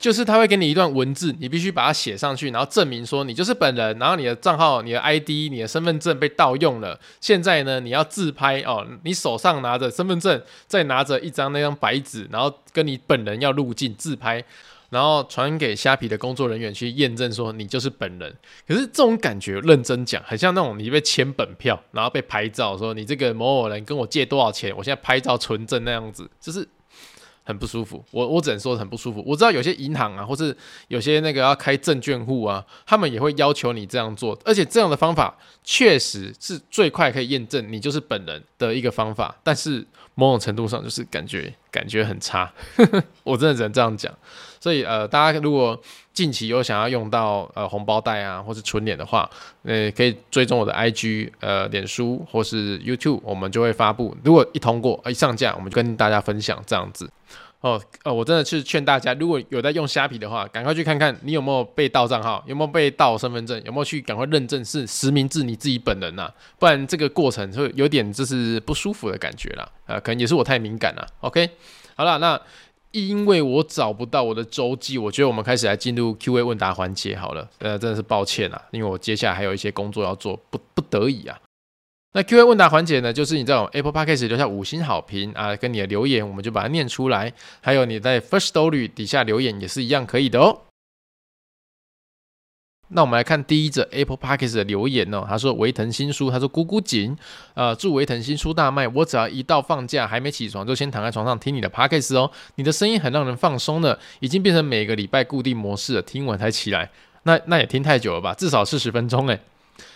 [0.03, 6.99] 就是他会给你一段文字，你必须把它写上去，然后证明说你就是本人，然后你的账号、你的 ID、你的身份证被盗用了。
[7.21, 14.43] 现在呢，你要自拍哦，你手上拿着身份证，再拿着一张那张白纸，然后跟你本人要入镜自拍，
[14.89, 18.35] 然后传给虾皮的工作人员去验证说你就是本人。
[18.67, 26.67] 可是这种感觉，认真讲，很像那种你被签本票，然后被拍照，说你这个某某人跟我借多少钱，我现在拍照存证那样子，就是。
[27.43, 29.23] 很不舒服，我我只能说很不舒服。
[29.25, 30.55] 我知道有些银行啊，或是
[30.87, 39.35] 有些那个要开证券户啊，他们也会要求你这样做，而且这样的方法确实是最快可以验证你就是本人的一个方法。
[39.43, 42.51] 但是某种程度上就是感觉感觉很差，
[43.23, 44.13] 我真的只能这样讲。
[44.59, 45.77] 所以呃，大家如果
[46.13, 49.29] 近期有想要用到呃红包袋啊，或是纯脸的话，
[49.63, 54.15] 呃，可以追踪我的 IG 呃脸书或是 YouTube，我们就会发布。
[54.23, 57.09] 如果一通过一上架，我们就跟大家分享这样子。
[57.63, 69.65] 哦，呃，我真的是劝大家，如果有在用虾皮的话，赶快去看看你有没有被盗账号，有没有被盗身份证，有没有去赶快认证是实名制你自己本人呐、啊，不然这个过程会有点就是不舒服的感觉啦。
[69.85, 71.07] 呃，可能也是我太敏感了。
[71.21, 71.49] OK，
[71.95, 72.37] 好了，那
[72.91, 77.49] 因为我找不到我的周记，我觉得我们开始来进入 Q&A 问答环节好了。
[77.59, 81.39] 呃，真的是抱歉啊，因为我接下来还有一些工作要做，不不得已啊。
[82.15, 87.33] 那 Q&A 问答环节呢，就是你在我 Apple Podcast 留下五星好评啊，跟你的留言，我们就把它念出来。
[87.59, 90.61] 还有你在 First Story 底下留言也是一样可以的哦。
[92.89, 97.17] 那我们来看第一则 Apple Podcast 的留言哦，他说维腾新书，他说姑姑紧，
[97.55, 98.87] 呃，祝维腾新书大卖。
[98.89, 102.29] 我只要一到放假还没起床，就先躺在床上听你的 Podcast 哦。
[102.55, 106.91] 你的声音很让人放松的，已经变成每个礼拜固定模式了，听完才起来。
[107.23, 108.35] 那那也听太久了吧？
[108.35, 109.39] 至少四十分钟诶。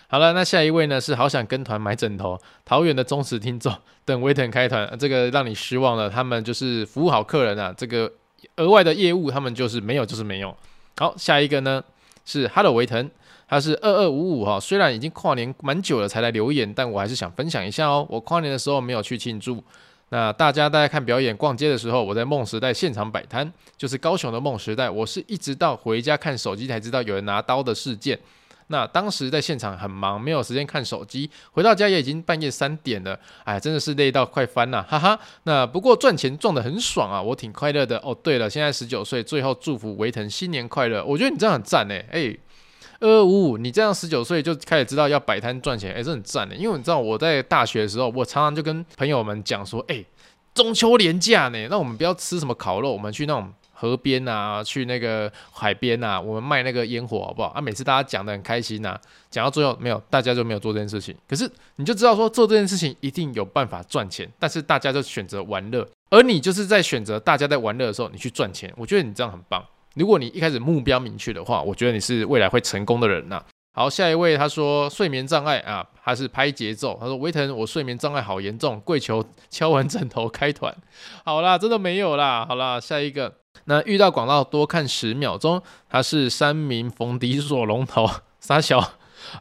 [0.09, 1.01] 好了，那下一位呢？
[1.01, 6.09] 是好想跟团买枕头，桃园的忠实听众， 等维腾开团，这个让你失望了。
[6.09, 8.09] 他们就是服务好客人啊，这个
[8.55, 10.55] 额外的业务他们就是没有，就是没有。
[10.97, 11.83] 好，下一个呢
[12.23, 13.11] 是 Hello 维腾，
[13.49, 18.07] 他是二二五五哈，虽然已经跨年蛮久了才来留言，但我还是想分享一下哦。
[18.09, 19.61] 我跨年的时候没有去庆祝，
[20.07, 24.89] 那大家大家看表演、逛街的时候，我在梦时代现场摆摊，就是高雄的梦时代。
[24.89, 28.17] 我是一直到回家看手机才知道有人拿刀的事件。
[28.69, 35.17] 那当时在现场很忙，没有时间看手机，回到家也已经半夜三点了，哎，真的是累到快翻了，哈哈。
[35.43, 37.97] 那不过赚钱赚得很爽啊，我挺快乐的。
[37.99, 41.03] 哦，对了，现在十九岁，最后祝福维腾新年快乐。
[41.05, 42.37] 我觉得你这样很赞诶，哎，
[42.99, 46.55] 二二五五，你这样十九岁就开始知道要摆摊赚钱，哎，这很赞诶。
[46.57, 50.03] 因为你知道我在大学的时候，我常常就跟朋友们讲说，哎，
[50.53, 53.53] 中秋连假呢，那我们不要吃什么烤肉，我们去那种。
[53.79, 57.49] 河边啊，去那个海边啊，我们卖那个烟火好不好？
[57.49, 61.15] 啊，每次大家讲得很开心呐、啊，讲到最后没有，大家就没有做这件事情。
[61.27, 68.73] 可是你就知道说做这件事情一定有办法赚钱，但是大家就选择玩乐，而你就是在选择大家在玩乐的时候你去赚钱。
[68.75, 69.63] 我觉得你这样很棒。
[69.93, 73.39] 如果你一开始目标明确的话，我觉得你是未来会成功的人呐、
[73.73, 76.97] 好，下一位他说睡眠障碍啊，他是拍节奏。
[76.99, 80.75] 他说维腾，我睡眠障碍好严重，跪求敲完枕头开团。
[81.23, 82.43] 好啦，真的没有啦。
[82.47, 83.33] 好啦，下一个。
[83.65, 88.79] 那遇到广告多看十秒钟，他是三名逢迪所龙头 傻小，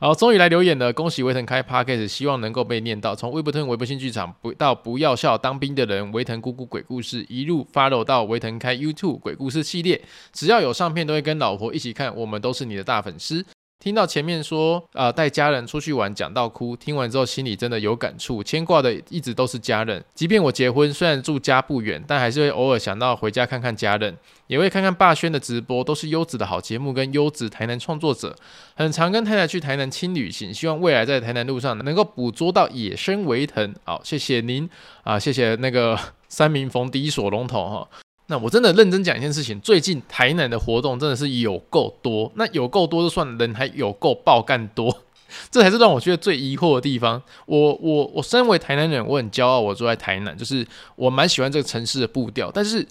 [0.00, 3.14] 好，终于来留言了，恭喜维腾开 Podcast，希望能够被念到。
[3.14, 10.02] 从微博腾、微博新剧场不到不要笑当兵的人，维腾姑姑鬼故事一路发漏到维腾开 YouTube 鬼故事系列，
[10.32, 13.44] 只要有上片都会跟老婆一起看，我们都是你的大粉丝。
[13.78, 20.02] 听到前面说，呃，带家人出去玩讲到哭，听完之后心里真的有感触，牵挂的一直都是家人。
[20.14, 28.34] 即便我结婚，虽然住家不远，但还是会偶尔想到回家看看家人，也会看看霸轩的直播，都是优质的好节目跟优质台南创作者。
[28.74, 33.74] 很常跟太太去台南轻旅行，希望未来在台南路上能够捕捉到野生维藤。
[33.84, 34.68] 好，谢谢您
[35.04, 35.96] 啊，谢谢那个
[36.28, 38.05] 三名逢第一锁龙头哈。
[38.28, 44.92] 那我真的认真讲一件事情，最近台南的活动真的是有够多，那有够多就算人还有够爆干多，
[45.50, 47.22] 这才是让我觉得最疑惑的地方。
[47.46, 52.50] 我我我身为台南人，我很骄傲，我住在台南，就是我蛮喜欢这个城市的步调。
[52.50, 52.84] 但是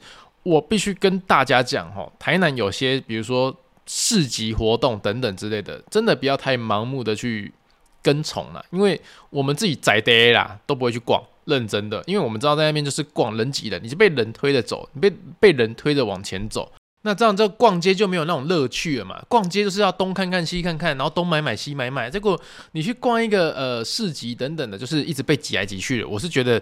[0.44, 3.54] 我必须跟大家讲哈，台南有些比如说
[3.86, 7.54] 市集活动等等之类的，真的不要太盲目的去
[8.02, 11.22] 跟从了，因为我们自己在地啦都不会去逛。
[11.46, 16.72] 认真的，因为我们知道在那边就是逛人挤人，你是被人推着走，你被被人推着往前走。
[17.04, 19.24] 那这样就逛街就没有那种乐趣了嘛？
[19.28, 22.10] 逛街就是要东看看西看看，然后东买买西买买。
[22.10, 22.40] 结果
[22.72, 26.08] 你去逛一个呃市集等等的，就是一直被挤来挤去的。
[26.08, 26.62] 我是觉得。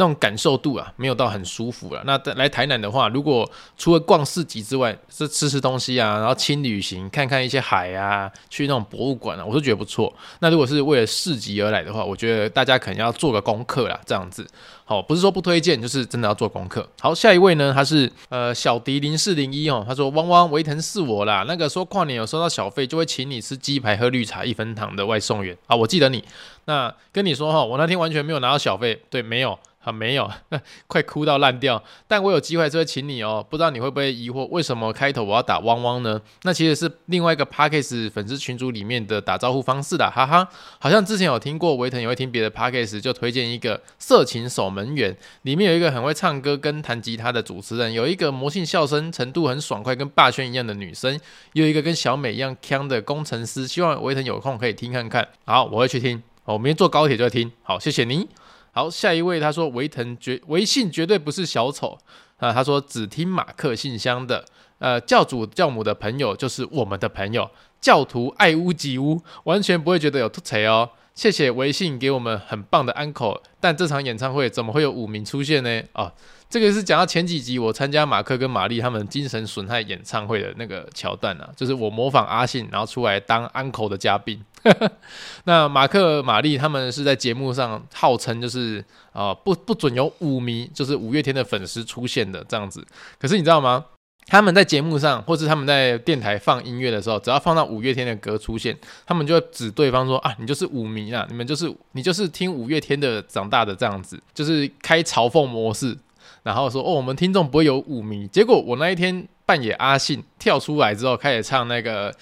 [0.00, 2.02] 那种感受度啊，没有到很舒服了。
[2.06, 10.10] 那来台南的话，如果除了逛市集之外，是吃吃东西啊，然后轻旅行，看看一些海啊，去那种博物馆啊，我是觉得不错。
[10.38, 14.46] 那如果是为了市集而来的话，我觉得大家可能要做个功课啦，这样子。
[14.90, 16.84] 好，不是说不推荐，就是真的要做功课。
[17.00, 26.24] 好，下一位呢，他是呃小迪零四零一哦，他说汪汪维腾是我啦，那个说跨年有收到小费就会请你吃鸡排喝绿茶一分糖的外送员啊，我记得你。
[26.64, 29.56] 那跟你说哈，我那天完全没有拿到小费，对，没有。
[29.82, 30.30] 啊，没有，
[30.88, 31.82] 快哭到烂掉。
[32.06, 36.20] 但我有机会就会请你哦，不知道你会不会疑惑，为什么开头我要打汪汪呢？
[36.42, 40.46] 那其实是另外一个 Podcast 粉丝群组里面的打招呼方式的，哈哈。
[40.78, 51.18] 好像之前有听过维腾也会听别的 Podcast，就推荐一个色情守门员，里面有一个很会唱歌跟弹吉他的主持人，有一个魔性笑声程度很爽快跟霸轩一样的女生，
[51.54, 53.66] 又一个跟小美一样强的工程师。
[53.66, 55.26] 希望维腾有空可以听看看。
[55.44, 56.22] 好，我会去听。
[56.44, 57.50] 我明天坐高铁就会听。
[57.62, 58.28] 好，谢谢你。
[58.72, 61.98] 好，下一位他说维腾绝微信绝对不是小丑
[62.38, 64.44] 啊，他说只听马克信箱的，
[64.78, 70.90] 呃教主教母的朋友就是我们的朋友，教徒爱屋及乌，完全不会觉得有突兀哦。
[71.20, 75.82] 谢谢微信给我们很棒的安可，但这场演唱会怎么会有五名出现呢？
[75.92, 76.10] 哦。
[76.48, 84.42] 这个是讲到前几集我参加马克跟玛丽他们精神损害演唱会的那个桥段啊，就是我模仿阿信，然后出来当安可的嘉宾。
[85.44, 92.82] 那马克、玛丽他们是在节目上号称就是啊、呃、不不准有五迷，就是五月天的粉丝出现的这样子。
[93.18, 93.84] 可是你知道吗？
[94.30, 105.98] 他们在节目上或是他们在电台放音乐的时候，只要放到五月天的歌出现，他们就会指对方说啊，你就是五迷啊，你们就是你就是听五月天的长大的这样子，就是开嘲讽模式。
[106.42, 108.26] 然后说哦，我们听众不会有五迷。
[108.28, 112.14] 结果我那一天扮演阿信跳出来之后，开始唱那个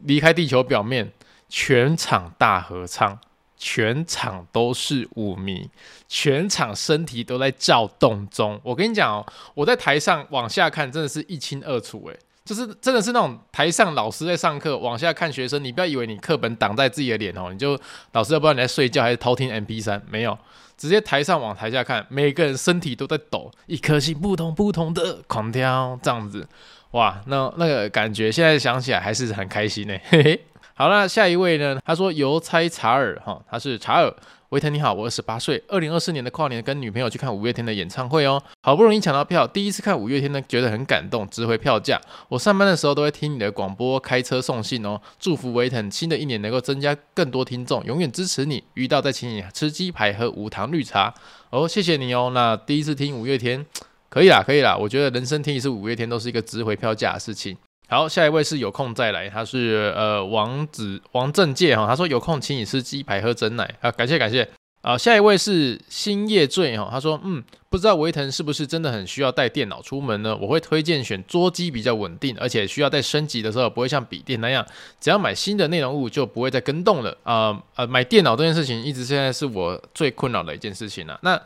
[0.00, 1.10] 离开地球表面，
[1.48, 3.18] 全场大合唱，
[3.64, 5.70] 全场都是舞迷，
[6.08, 8.60] 全场身体都在躁动中。
[8.64, 17.78] 我跟你讲哦，我在台上往下看，真的是一清二楚诶，就是真的是那种台上老师在上课，往下看学生，你不要以为你课本挡在自己的脸哦，你就
[18.10, 20.36] 老师要不知道你在睡觉还是偷听 MP3，没有。
[20.76, 26.48] 直接台上往台下看，每个人身体都在抖，一颗心扑通扑通的狂跳，这样子，
[26.90, 29.96] 哇，那那个感觉现在想起来还是很开心呢。
[30.08, 31.78] 嘿嘿，好了，下一位呢？
[31.84, 34.12] 他说邮差查尔哈，他是查尔。
[34.48, 41.98] 维腾你好，我二十八岁，二零二四年的跨年跟女朋友去看五月天的演唱会哦，好不容易抢到票，第一次看五月天呢，觉得很感动，值回票价。
[42.28, 45.00] 我上班的时候都会听你的广播，开车送信哦。
[45.18, 48.62] 祝福维腾新的一年能够增加更多听众，永远支持你。
[48.74, 51.14] 遇到再请你吃鸡排和无糖绿茶
[51.48, 52.30] 哦，谢谢你哦。
[52.34, 53.64] 那第一次听五月天，
[54.10, 54.76] 可以啦，可以啦。
[54.76, 57.56] 我觉得人生听一次五月天都是一个值回票价的事情。
[57.92, 64.48] 好，下一位是有空再来，他是呃王子王正介哈，他说有空请你吃鸡排喝珍奶啊，感谢感谢
[64.80, 64.96] 啊。
[64.96, 70.34] 下一位是星夜醉哈，他说嗯，不知道维腾是不是真的很需要带电脑出门呢？
[70.40, 74.66] 我会推荐选桌机比较稳定，而且需要在升级的时候不会像笔电那样，
[74.98, 81.20] 只要买新的内容物就不会再更动了啊呃，买电脑这件事情一直现在是我最困扰的一件事情了。
[81.22, 81.38] 那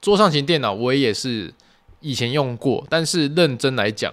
[0.00, 1.54] 桌上型电脑我也是
[2.00, 4.12] 以前用过，但是认真来讲。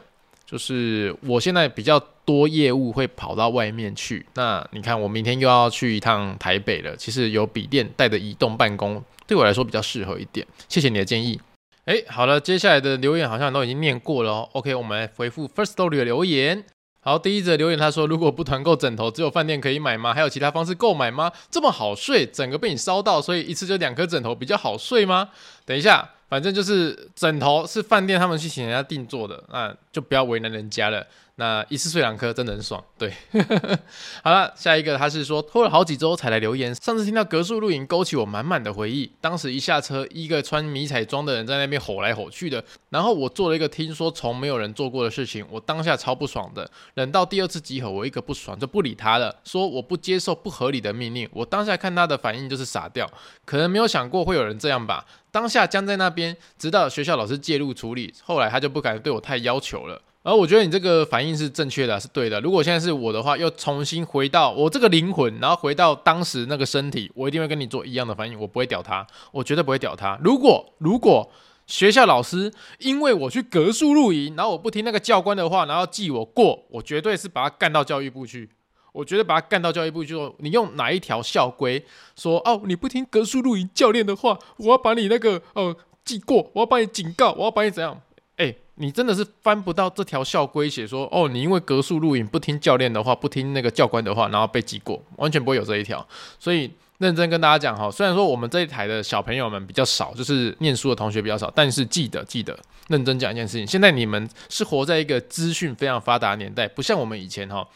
[0.51, 6.93] 就是我现在比较多业务会跑到外面去，那你看我明天又要去一趟台北了。
[6.97, 10.45] 其实有笔电带着移动办公，对我来说比较适合一点。
[10.67, 11.39] 谢谢你的建议。
[11.85, 14.49] 诶，好了，接下来的留言好像都已经念过了哦。
[14.51, 16.65] OK，我们来回复 First Story 的留言。
[16.99, 20.13] 好，第一则留言他说：如果不团购枕头，只有饭店可以买吗？
[20.13, 21.31] 还有其他方式购买吗？
[21.49, 25.29] 这么好睡，整个被你烧到，所以一次就两颗枕头比较好睡吗？
[25.65, 26.09] 等一下。
[26.31, 31.05] 反正就是枕头是饭店他们去请人家定做的，那就不要为难人家了。
[31.41, 33.11] 那一次睡两颗真的很爽，对。
[34.23, 36.73] 好了，下一个他是说拖了好几周才来留言。
[36.75, 39.11] 上次听到格数露营，勾起我满满的回忆。
[39.19, 46.69] 当时一下车，一个穿迷彩装的人在那边吼来吼去的，然后我做了一个听说从没有人做过的事情，我当下超不爽的。
[46.93, 51.27] 等到第二次集合，我一个不爽就不理他了，说我不接受不合理的命令。
[51.33, 53.11] 我当下看他的反应就是傻掉，
[53.45, 55.03] 可能没有想过会有人这样吧。
[55.31, 59.99] 当下僵在那边，直到学校老师介入处理，后来他就不敢对我太要求了。
[60.23, 62.39] 而我觉得你这个反应是正确的，是对的。
[62.41, 70.19] 如果现在是我的话，又重新回到我这个灵魂，然后回到当时那个身体，我一定会跟你做一样的反应，我不会屌他，我绝对不会屌他。
[70.23, 71.31] 如果如果
[71.65, 78.47] 学校老师因为我去格数露营，然后我不听那个教官的话，然后记我过，我绝对是把他干到教育部去，
[78.91, 81.83] 我绝对把他干到教育部去，你用哪一条校规
[82.15, 85.75] 说哦，你不听格数露营教练的话，我要把你那个哦
[86.05, 87.99] 记过，我要把你警告，我要把你怎样？
[88.41, 96.03] 哎，你真的是翻不到这条校规写说，哦，你因为格数录影不听教练的话，不听那个教官的话，然后被记过，完全不会有这一条。
[96.39, 107.67] 所以认真跟大家讲哈，虽然说我们这一台的小朋友们比较少，就是念书的同学比较少，但是记得记得认真讲一件事情，现在你们是活在一个资讯非常发达年代，不像我们以前哈，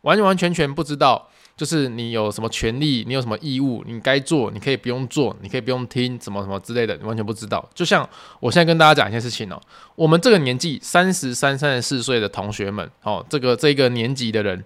[0.00, 1.28] 完完全全不知道。
[1.56, 7.64] 就是你有什么权利，你有什么义务，你该做，你可以不用做，你可以不用听，什么什么之类的，你完全不知道。
[7.72, 8.08] 就像
[8.40, 9.60] 我现在跟大家讲一件事情哦，
[9.94, 14.64] 我们这个年纪三十三、三十四岁的同学们，哦，这个这个年级的人，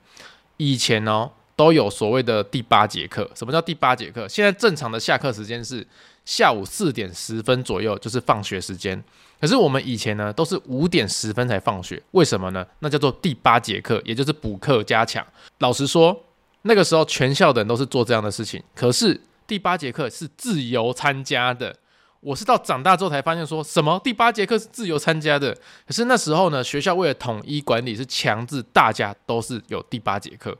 [0.56, 3.30] 以前哦都有所谓的第八节课。
[3.34, 4.26] 什么叫第八节课？
[4.26, 5.86] 现在正常的下课时间是
[6.24, 9.04] 下午四点十分左右，就是放学时间。
[9.38, 12.66] 可是我们以前呢，都是五点十分才放学，为什么呢？
[12.78, 15.22] 那叫做第八节课，也就是补课加强。
[15.58, 16.24] 老实说。
[16.68, 18.62] 那个时候，全校的人都是做这样的事情。
[18.74, 21.74] 可是第八节课是自由参加的。
[22.20, 25.56] 我是到长大之后才发现，说什么第八节课是自由参加的。
[25.86, 30.54] 可是那时候呢，学校为了统一管理，是强制大家都是有第八节课。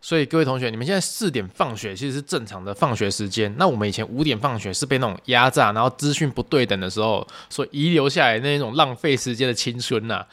[0.00, 3.54] 所以各位同学，你们现在四点放学其实是正常的放学时间。
[3.58, 10.26] 那我们以前五点放学是被那种压榨，然后资讯不对等的时候所遗留下来那种浪费时间的青春呐、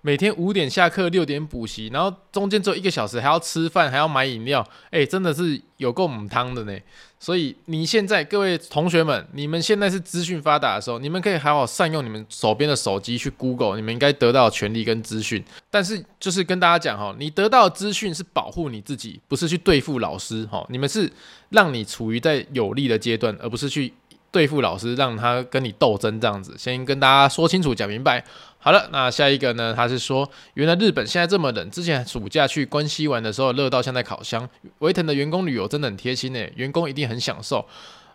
[0.00, 6.78] 每天五点下课，六点补习，然后中间只有一个小时，还要吃饭，还要买饮料，哎，真的是有够母汤的呢。
[7.18, 15.44] 所以你现在各位同学们，你们现在是资讯发达的时候，你们可以好好善用你们手边的手机去 Google，你们应该得到的权利跟资讯。
[15.68, 20.64] 但是就是跟大家讲哈，你得到资讯是保护你自己，不是去对付老师哈。
[20.70, 21.12] 你们是
[21.50, 23.92] 让你处于在有利的阶段，而不是去。
[24.30, 28.22] 对付老师，让他跟你斗争这样子，先跟大家说清楚、讲明白。
[28.60, 29.72] 好了，那下一个呢？
[29.74, 34.48] 他是说，原来日本现在这么冷，之前暑假去关西玩的时候，热到像在烤箱。
[34.80, 37.64] 维腾的员工旅游真的很贴心呢，员工一定很享受。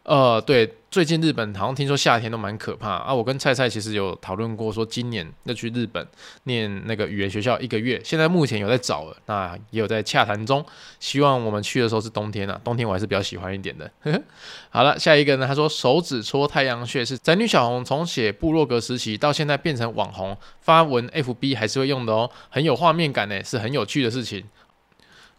[0.03, 3.13] 呃，对，最近日本好像听说夏天都蛮可怕啊。
[3.13, 6.05] 我跟菜菜其实有讨论过，说今年要去日本
[6.43, 10.63] 念那个语言学校一个月，现在目前有在找了，那也有在洽谈中。
[10.99, 13.89] 希望我们去的时候是冬天啊，冬天我还是比较喜欢一点的。
[14.69, 15.47] 好了，下一个呢？
[15.47, 24.43] 他说手指戳太阳穴是宅女小红从写部落格时期到现在变成网红发文 FB 还是会用的哦，很有画面感呢，是很有趣的事情。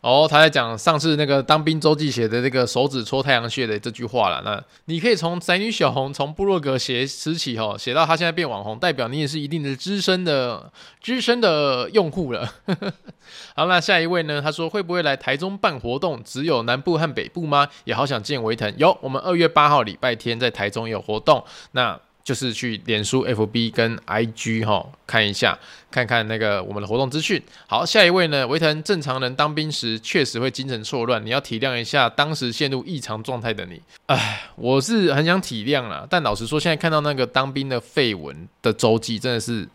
[0.05, 4.43] 哦，他在讲上次那个当兵周记写的那个手指戳太阳穴的这句话了。
[4.45, 12.47] 那你可以从宅女小红从部落格写时起哦，写到他现在变网红，代表你也是一定的资深的资深的用户了。
[13.57, 14.43] 好，那下一位呢？
[14.43, 16.23] 他说会不会来台中办活动？
[16.23, 17.67] 只有南部和北部吗？
[17.85, 18.71] 也好想见维腾。
[18.77, 21.43] 有，我们二月八号礼拜天在台中有活动。
[21.73, 21.99] 那。
[22.25, 25.59] 就是去脸书、FB 跟 IG 哈看一下，
[25.91, 27.41] 看看那个我们的活动资讯。
[27.67, 28.47] 好，下一位呢？
[28.49, 33.81] 维腾，正常人当兵时确实会精神错乱，你要体谅一下当时陷入异常状态的你。
[34.07, 39.69] 唉，我是很想体谅啦，但老实说，现在看到那个当兵的废文的周记，真的是。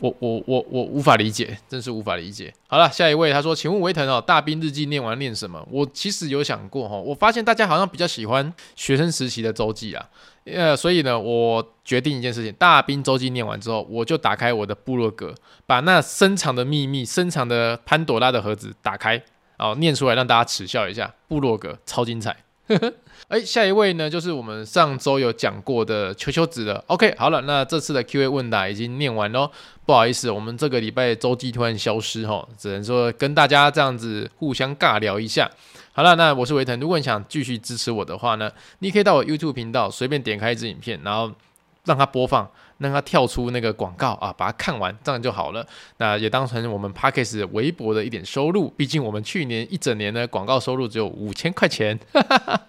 [0.00, 2.52] 我我我我无法理解，真是无法理解。
[2.66, 10.04] 好了，下一位他说：“请问维腾哦，大兵日记念完念什么？”我其实有想过哈，我发现大家好像比较喜欢学生时期的周记啊，
[10.46, 15.34] 呃，所以呢，我决定一件事情：大兵周记念完之后，我就打开我的部落格，
[15.66, 19.12] 把那深藏的秘密、深藏的潘朵拉的盒子打开，
[19.56, 21.14] 然后念出来让大家耻笑一下。
[21.28, 22.36] 部落格超精彩。
[22.66, 22.92] 呵 呵
[23.28, 26.84] 哎，下一位呢，就是我们上周有讲过的球球子了。
[26.88, 29.50] OK，好了，那这次的 Q&A 问答已经念完喽。
[29.86, 35.50] 不好意思，我们这个礼拜周记突然消失哈，只能说跟大家这样子互相尬聊一下。
[35.96, 41.30] 好了，那我是维腾，如果你想继续支持我的话呢，你可以到我 YouTube 频道随便点开一支影片，然后
[41.84, 42.50] 让它播放。
[42.78, 45.64] 让它跳出那个广告啊，把它看完，这样就好了。
[45.98, 48.68] 那也当成我们 Podcast 微博的一点收入。
[48.76, 52.60] 毕竟我们去年一整年的广告收入只有五千块钱，哈哈哈，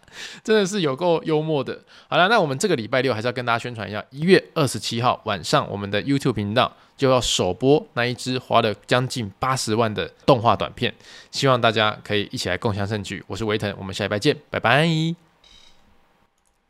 [0.44, 1.82] 真的是有够幽默的。
[2.08, 10.94] 好了，那我们这个礼拜六还是要跟大家宣传一下，一月二十七号晚上，我们的 YouTube 频道就要首播那一支花了将近八十万的动画短片，
[11.32, 13.24] 希望大家可以一起来共享盛举。
[13.28, 15.25] 我是维腾，我们下礼拜见，拜拜。